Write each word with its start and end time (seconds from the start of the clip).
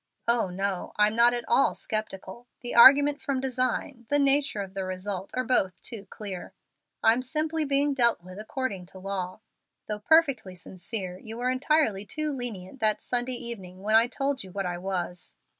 "Oh 0.27 0.49
no, 0.49 0.93
I'm 0.95 1.15
not 1.15 1.35
at 1.35 1.45
all 1.47 1.75
sceptical. 1.75 2.47
The 2.61 2.73
'argument 2.73 3.21
from 3.21 3.39
design,' 3.39 4.07
the 4.09 4.17
nature 4.17 4.63
of 4.63 4.73
the 4.73 4.83
result, 4.83 5.29
are 5.35 5.43
both 5.43 5.79
too 5.83 6.07
clear. 6.09 6.53
I'm 7.03 7.21
simply 7.21 7.65
being 7.65 7.93
dealt 7.93 8.19
with 8.23 8.39
according 8.39 8.87
to 8.87 8.97
law. 8.97 9.41
Though 9.85 9.99
perfectly 9.99 10.55
sincere, 10.55 11.19
you 11.19 11.37
were 11.37 11.51
entirely 11.51 12.03
too 12.03 12.33
lenient 12.33 12.79
that 12.79 12.99
Sunday 12.99 13.33
evening 13.35 13.83
when 13.83 13.93
I 13.93 14.07
told 14.07 14.43
you 14.43 14.51
what 14.51 14.65
I 14.65 14.79
was. 14.79 15.35